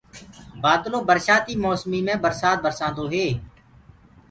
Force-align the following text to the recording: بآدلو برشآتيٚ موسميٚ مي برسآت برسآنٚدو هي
بآدلو 0.61 0.99
برشآتيٚ 1.09 1.61
موسميٚ 1.63 2.01
مي 2.07 2.13
برسآت 2.23 2.57
برسآنٚدو 2.65 3.05
هي 3.13 3.27